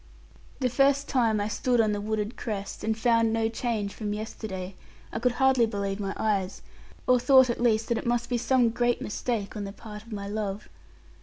[0.61, 4.73] The first time I stood on the wooded crest, and found no change from yesterday,
[5.13, 6.63] I could hardly believe my eyes,
[7.05, 10.11] or thought at least that it must be some great mistake on the part of
[10.11, 10.69] my love.